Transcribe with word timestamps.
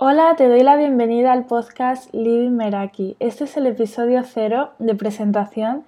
Hola, 0.00 0.36
te 0.36 0.48
doy 0.48 0.62
la 0.62 0.76
bienvenida 0.76 1.32
al 1.32 1.46
podcast 1.46 2.14
Living 2.14 2.52
Meraki. 2.52 3.16
Este 3.18 3.42
es 3.42 3.56
el 3.56 3.66
episodio 3.66 4.22
cero 4.22 4.70
de 4.78 4.94
presentación 4.94 5.82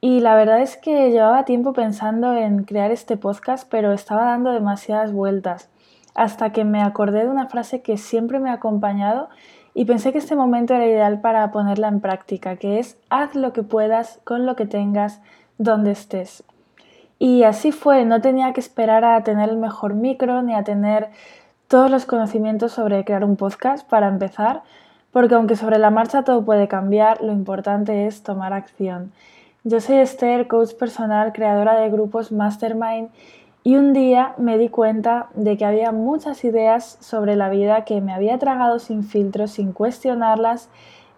y 0.00 0.18
la 0.18 0.34
verdad 0.34 0.60
es 0.60 0.76
que 0.76 1.12
llevaba 1.12 1.44
tiempo 1.44 1.72
pensando 1.72 2.36
en 2.36 2.64
crear 2.64 2.90
este 2.90 3.16
podcast, 3.16 3.68
pero 3.70 3.92
estaba 3.92 4.24
dando 4.24 4.50
demasiadas 4.50 5.12
vueltas 5.12 5.70
hasta 6.16 6.50
que 6.50 6.64
me 6.64 6.82
acordé 6.82 7.20
de 7.20 7.28
una 7.28 7.46
frase 7.46 7.82
que 7.82 7.98
siempre 7.98 8.40
me 8.40 8.50
ha 8.50 8.54
acompañado 8.54 9.28
y 9.74 9.84
pensé 9.84 10.10
que 10.10 10.18
este 10.18 10.34
momento 10.34 10.74
era 10.74 10.88
ideal 10.88 11.20
para 11.20 11.52
ponerla 11.52 11.86
en 11.86 12.00
práctica, 12.00 12.56
que 12.56 12.80
es 12.80 12.98
haz 13.10 13.36
lo 13.36 13.52
que 13.52 13.62
puedas 13.62 14.18
con 14.24 14.44
lo 14.44 14.56
que 14.56 14.66
tengas 14.66 15.20
donde 15.58 15.92
estés. 15.92 16.42
Y 17.20 17.44
así 17.44 17.70
fue, 17.70 18.04
no 18.04 18.20
tenía 18.20 18.52
que 18.52 18.58
esperar 18.58 19.04
a 19.04 19.22
tener 19.22 19.50
el 19.50 19.56
mejor 19.56 19.94
micro 19.94 20.42
ni 20.42 20.52
a 20.52 20.64
tener 20.64 21.10
todos 21.72 21.90
los 21.90 22.04
conocimientos 22.04 22.72
sobre 22.72 23.02
crear 23.02 23.24
un 23.24 23.36
podcast 23.36 23.88
para 23.88 24.06
empezar, 24.06 24.60
porque 25.10 25.36
aunque 25.36 25.56
sobre 25.56 25.78
la 25.78 25.88
marcha 25.88 26.22
todo 26.22 26.44
puede 26.44 26.68
cambiar, 26.68 27.22
lo 27.22 27.32
importante 27.32 28.06
es 28.06 28.22
tomar 28.22 28.52
acción. 28.52 29.10
Yo 29.64 29.80
soy 29.80 29.96
Esther, 29.96 30.48
coach 30.48 30.74
personal, 30.74 31.32
creadora 31.32 31.80
de 31.80 31.88
grupos 31.88 32.30
Mastermind 32.30 33.08
y 33.64 33.76
un 33.76 33.94
día 33.94 34.34
me 34.36 34.58
di 34.58 34.68
cuenta 34.68 35.28
de 35.32 35.56
que 35.56 35.64
había 35.64 35.92
muchas 35.92 36.44
ideas 36.44 36.98
sobre 37.00 37.36
la 37.36 37.48
vida 37.48 37.86
que 37.86 38.02
me 38.02 38.12
había 38.12 38.38
tragado 38.38 38.78
sin 38.78 39.02
filtros, 39.02 39.52
sin 39.52 39.72
cuestionarlas 39.72 40.68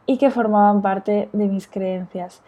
y 0.06 0.18
que 0.18 0.30
formaban 0.30 0.82
parte 0.82 1.28
de 1.32 1.48
mis 1.48 1.66
creencias. 1.66 2.42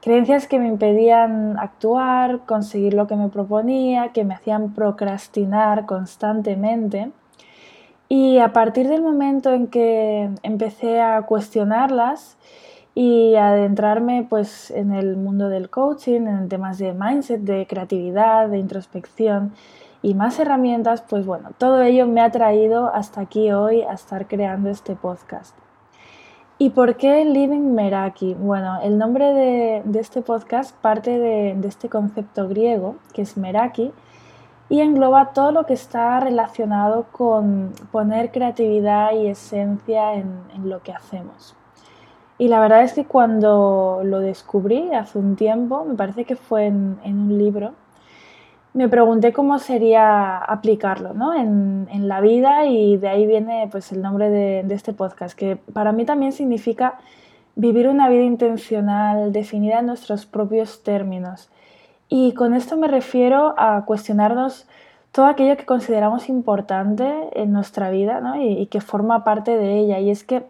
Creencias 0.00 0.48
que 0.48 0.58
me 0.58 0.66
impedían 0.66 1.56
actuar, 1.60 2.40
conseguir 2.40 2.94
lo 2.94 3.06
que 3.06 3.14
me 3.14 3.28
proponía, 3.28 4.08
que 4.08 4.24
me 4.24 4.34
hacían 4.34 4.72
procrastinar 4.74 5.86
constantemente 5.86 7.12
y 8.14 8.40
a 8.40 8.52
partir 8.52 8.88
del 8.88 9.00
momento 9.00 9.54
en 9.54 9.68
que 9.68 10.28
empecé 10.42 11.00
a 11.00 11.22
cuestionarlas 11.22 12.36
y 12.94 13.36
a 13.36 13.48
adentrarme 13.48 14.26
pues, 14.28 14.70
en 14.70 14.92
el 14.92 15.16
mundo 15.16 15.48
del 15.48 15.70
coaching, 15.70 16.26
en 16.26 16.50
temas 16.50 16.76
de 16.76 16.92
mindset, 16.92 17.40
de 17.40 17.66
creatividad, 17.66 18.50
de 18.50 18.58
introspección 18.58 19.54
y 20.02 20.12
más 20.12 20.38
herramientas, 20.38 21.02
pues 21.08 21.24
bueno, 21.24 21.52
todo 21.56 21.80
ello 21.80 22.06
me 22.06 22.20
ha 22.20 22.30
traído 22.30 22.94
hasta 22.94 23.22
aquí 23.22 23.50
hoy 23.50 23.80
a 23.80 23.94
estar 23.94 24.28
creando 24.28 24.68
este 24.68 24.94
podcast. 24.94 25.56
¿Y 26.58 26.68
por 26.68 26.98
qué 26.98 27.24
Living 27.24 27.72
Meraki? 27.72 28.34
Bueno, 28.34 28.78
el 28.82 28.98
nombre 28.98 29.32
de, 29.32 29.82
este 29.98 30.20
podcast 30.20 30.76
parte 30.82 31.18
de, 31.18 31.54
de 31.56 31.66
este 31.66 31.88
concepto 31.88 32.46
griego, 32.46 32.96
que 33.14 33.22
es 33.22 33.38
Meraki, 33.38 33.90
y 34.72 34.80
engloba 34.80 35.34
todo 35.34 35.52
lo 35.52 35.66
que 35.66 35.74
está 35.74 36.18
relacionado 36.18 37.04
con 37.12 37.74
poner 37.90 38.30
creatividad 38.30 39.12
y 39.12 39.26
esencia 39.26 40.14
en, 40.14 40.40
lo 40.64 40.82
que 40.82 40.92
hacemos. 40.92 41.54
Y 42.38 42.48
la 42.48 42.58
verdad 42.58 42.82
es 42.82 42.94
que 42.94 43.04
cuando 43.04 44.00
lo 44.02 44.20
descubrí 44.20 44.90
hace 44.94 45.18
un 45.18 45.36
tiempo, 45.36 45.84
me 45.84 45.94
parece 45.94 46.24
que 46.24 46.36
fue 46.36 46.68
en, 46.68 46.98
un 47.04 47.36
libro, 47.36 47.74
me 48.72 48.88
pregunté 48.88 49.34
cómo 49.34 49.58
sería 49.58 50.38
aplicarlo 50.38 51.12
¿no? 51.12 51.34
en, 51.34 52.08
la 52.08 52.22
vida 52.22 52.64
y 52.64 52.96
de 52.96 53.08
ahí 53.08 53.26
viene 53.26 53.68
pues, 53.70 53.92
el 53.92 54.00
nombre 54.00 54.30
de, 54.30 54.62
de, 54.62 54.74
este 54.74 54.94
podcast, 54.94 55.38
que 55.38 55.56
para 55.56 55.92
mí 55.92 56.06
también 56.06 56.32
significa 56.32 56.98
vivir 57.56 57.88
una 57.88 58.08
vida 58.08 58.22
intencional, 58.22 59.32
definida 59.34 59.80
en 59.80 59.86
nuestros 59.86 60.24
propios 60.24 60.82
términos 60.82 61.50
y 62.14 62.34
con 62.34 62.52
esto 62.52 62.76
me 62.76 62.88
refiero 62.88 63.54
a 63.56 63.86
cuestionarnos 63.86 64.66
todo 65.12 65.24
aquello 65.24 65.56
que 65.56 65.64
consideramos 65.64 66.28
importante 66.28 67.10
en 67.32 67.54
nuestra 67.54 67.88
vida 67.88 68.20
y, 68.38 68.66
que 68.66 68.82
forma 68.82 69.24
parte 69.24 69.56
de 69.56 69.78
ella. 69.78 69.98
Y 69.98 70.10
es 70.10 70.22
que 70.22 70.44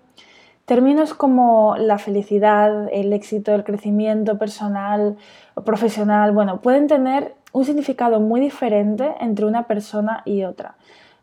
términos 0.65 1.15
como 1.15 1.77
la 1.79 1.99
felicidad, 1.99 2.89
el 2.93 3.13
éxito, 3.13 3.55
el 3.55 3.63
crecimiento 3.63 4.39
personal 4.39 5.17
o 5.55 5.63
profesional, 5.63 6.33
bueno, 6.33 6.61
pueden 6.61 6.89
tener 6.89 7.37
un 7.53 7.65
significado 7.65 8.19
muy 8.19 8.41
diferente 8.41 9.15
entre 9.21 9.47
una 9.47 9.69
persona 9.69 10.23
y 10.25 10.43
otra, 10.43 10.75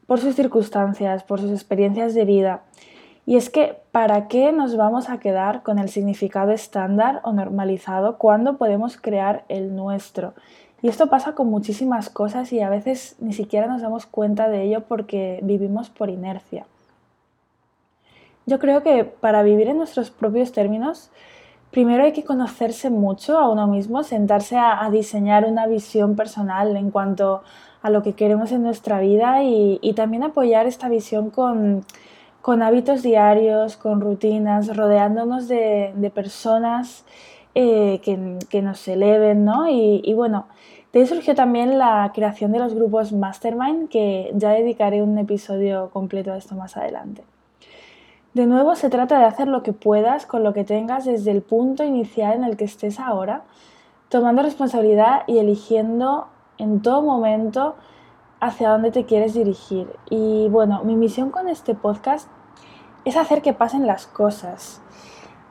por 0.07 0.21
sus 0.21 0.35
circunstancias, 0.35 1.21
por 1.25 1.41
sus 1.41 1.51
experiencias 1.51 2.13
de 2.13 2.23
vida. 2.23 2.61
Y 3.25 3.35
es 3.35 3.49
que, 3.49 3.77
¿para 3.91 4.27
qué 4.27 4.51
nos 4.51 4.75
vamos 4.75 5.09
a 5.09 5.19
quedar 5.19 5.61
con 5.61 5.77
el 5.77 5.89
significado 5.89 6.51
estándar 6.51 7.21
o 7.23 7.31
normalizado 7.31 8.17
cuando 8.17 8.57
podemos 8.57 8.97
crear 8.97 9.43
el 9.49 9.75
nuestro? 9.75 10.33
Y 10.81 10.87
esto 10.87 11.07
pasa 11.07 11.33
con 11.33 11.49
muchísimas 11.49 12.09
cosas 12.09 12.51
y 12.53 12.61
a 12.61 12.69
veces 12.69 13.15
ni 13.19 13.33
siquiera 13.33 13.67
nos 13.67 13.81
damos 13.81 14.05
cuenta 14.05 14.47
de 14.47 14.63
ello 14.63 14.81
porque 14.81 15.39
vivimos 15.43 15.89
por 15.89 16.09
inercia. 16.09 16.65
Yo 18.45 18.59
creo 18.59 18.81
que 18.81 19.03
para 19.03 19.43
vivir 19.43 19.67
en 19.67 19.77
nuestros 19.77 20.09
propios 20.09 20.51
términos, 20.51 21.11
primero 21.69 22.03
hay 22.03 22.13
que 22.13 22.23
conocerse 22.23 22.89
mucho 22.89 23.37
a 23.37 23.49
uno 23.49 23.67
mismo, 23.67 24.03
sentarse 24.03 24.57
a, 24.57 24.89
diseñar 24.89 25.45
una 25.45 25.67
visión 25.67 26.15
personal 26.15 26.75
en 26.77 26.89
cuanto 26.89 27.43
a 27.81 27.89
lo 27.89 28.01
que 28.01 28.13
queremos 28.13 28.51
en 28.51 28.63
nuestra 28.63 28.99
vida 28.99 29.43
y 29.43 29.93
también 29.95 30.23
apoyar 30.23 30.65
esta 30.65 30.89
visión 30.89 31.29
con 31.29 31.85
con 32.41 32.61
hábitos 32.61 33.03
diarios, 33.03 33.77
con 33.77 34.01
rutinas, 34.01 34.75
rodeándonos 34.75 35.47
de, 35.47 36.11
personas 36.13 37.05
eh, 37.55 37.99
que, 38.03 38.61
nos 38.61 38.87
eleven, 38.87 39.45
¿no? 39.45 39.69
Y, 39.69 40.13
bueno, 40.13 40.47
de 40.93 41.01
ahí 41.01 41.07
surgió 41.07 41.35
también 41.35 41.77
la 41.77 42.11
creación 42.13 42.51
de 42.51 42.59
los 42.59 42.73
grupos 42.73 43.11
Mastermind, 43.11 43.89
que 43.89 44.31
ya 44.33 44.51
dedicaré 44.51 45.03
un 45.03 45.17
episodio 45.17 45.89
completo 45.91 46.31
a 46.31 46.37
esto 46.37 46.55
más 46.55 46.77
adelante. 46.77 47.23
De 48.33 48.45
nuevo, 48.45 48.75
se 48.75 48.89
trata 48.89 49.19
de 49.19 49.25
hacer 49.25 49.47
lo 49.47 49.63
que 49.63 49.73
puedas 49.73 50.25
con 50.25 50.43
lo 50.43 50.53
que 50.53 50.63
tengas 50.63 51.05
desde 51.05 51.31
el 51.31 51.41
punto 51.41 51.83
inicial 51.83 52.35
en 52.35 52.43
el 52.43 52.57
que 52.57 52.65
estés 52.65 52.99
ahora, 52.99 53.43
tomando 54.07 54.43
responsabilidad 54.43 55.23
y 55.27 55.39
eligiendo 55.39 56.27
en 56.57 56.81
todo 56.81 57.01
momento 57.01 57.75
hacia 58.39 58.69
dónde 58.69 58.91
te 58.91 59.05
quieres 59.05 59.33
dirigir. 59.33 59.87
Y 60.09 60.47
bueno, 60.49 60.83
mi 60.83 60.95
misión 60.95 61.29
con 61.29 61.49
este 61.49 61.75
podcast 61.75 62.29
es 63.05 63.17
hacer 63.17 63.41
que 63.41 63.53
pasen 63.53 63.87
las 63.87 64.07
cosas. 64.07 64.81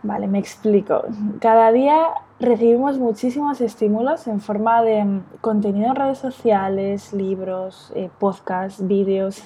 Vale, 0.03 0.29
me 0.29 0.39
explico. 0.39 1.03
Cada 1.41 1.73
día 1.73 2.09
recibimos 2.39 2.99
muchísimos 2.99 3.61
estímulos 3.61 4.29
en 4.29 4.41
forma 4.41 4.83
de 4.83 5.05
mm, 5.05 5.25
contenido 5.41 5.89
en 5.89 5.97
redes 5.97 6.19
sociales, 6.19 7.13
libros, 7.13 7.93
eh, 7.97 8.11
podcasts, 8.19 8.87
vídeos. 8.87 9.43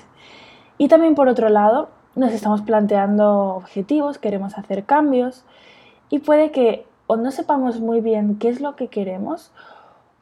Y 0.77 0.89
también 0.89 1.15
por 1.15 1.29
otro 1.29 1.49
lado, 1.49 1.89
nos 2.15 2.33
estamos 2.33 2.61
planteando 2.61 3.55
objetivos, 3.55 4.19
queremos 4.19 4.59
hacer 4.59 4.85
cambios 4.85 5.45
y 6.11 6.19
puede 6.19 6.51
que 6.51 6.87
o 7.07 7.17
no 7.17 7.31
sepamos 7.31 7.81
muy 7.81 8.01
bien 8.01 8.39
qué 8.39 8.49
es 8.49 8.61
lo 8.61 8.77
que 8.77 8.89
queremos 8.89 9.51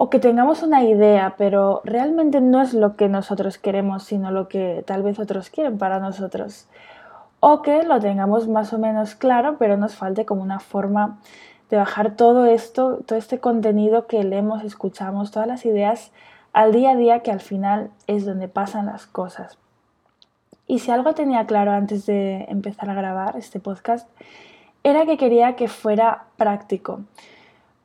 o 0.03 0.09
que 0.09 0.19
tengamos 0.19 0.63
una 0.63 0.83
idea, 0.83 1.35
pero 1.37 1.83
realmente 1.85 2.41
no 2.41 2.63
es 2.63 2.73
lo 2.73 2.97
que 2.97 3.11
nosotros 3.11 3.59
queremos, 3.59 4.03
sino 4.05 4.31
lo 4.31 4.49
que 4.49 4.83
tal 4.87 5.03
vez 5.03 5.19
otros 5.19 5.51
quieren 5.51 5.77
para 5.77 5.99
nosotros. 5.99 6.69
O 7.39 7.61
que 7.61 7.83
lo 7.83 8.01
tengamos 8.01 8.49
más 8.49 8.73
o 8.73 8.79
menos 8.79 9.15
claro, 9.15 9.57
pero 9.59 9.77
nos 9.77 9.97
falte 9.97 10.25
como 10.25 10.41
una 10.41 10.59
forma 10.59 11.19
de 11.69 11.77
bajar 11.77 12.17
todo 12.17 12.47
esto, 12.47 13.01
todo 13.05 13.19
este 13.19 13.41
contenido 13.41 14.07
que 14.07 14.25
leemos, 14.25 14.65
escuchamos, 14.65 15.33
todas 15.33 15.47
las 15.47 15.67
ideas 15.67 16.13
al 16.55 16.73
día 16.73 16.93
a 16.93 16.97
día, 16.97 17.21
que 17.21 17.31
al 17.31 17.41
final 17.41 17.91
es 18.07 18.25
donde 18.25 18.49
pasan 18.49 18.87
las 18.87 19.05
cosas. 19.05 19.59
Y 20.67 20.79
si 20.79 20.93
algo 20.93 21.13
tenía 21.13 21.45
claro 21.45 21.73
antes 21.73 22.07
de 22.07 22.47
empezar 22.49 22.89
a 22.89 22.95
grabar 22.95 23.37
este 23.37 23.61
podcast, 23.61 24.09
era 24.83 25.05
que 25.05 25.19
quería 25.19 25.57
que 25.57 25.69
fuera 25.69 26.25
práctico. 26.39 27.01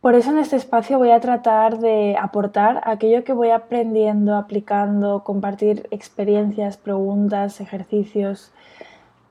Por 0.05 0.13
eso 0.13 0.29
en 0.29 0.37
este 0.37 0.55
espacio 0.55 0.99
voy 0.99 1.09
a 1.09 1.19
tratar 1.19 1.79
de 1.79 2.15
aportar 2.21 2.79
aquello 2.83 3.23
que 3.23 3.33
voy 3.33 3.49
aprendiendo, 3.49 4.35
aplicando, 4.35 5.23
compartir 5.23 5.87
experiencias, 5.89 6.77
preguntas, 6.77 7.59
ejercicios, 7.59 8.51